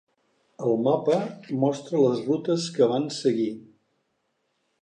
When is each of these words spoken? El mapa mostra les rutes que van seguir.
El 0.69 0.79
mapa 0.85 1.17
mostra 1.65 2.01
les 2.05 2.25
rutes 2.31 2.67
que 2.79 2.91
van 2.95 3.09
seguir. 3.21 3.49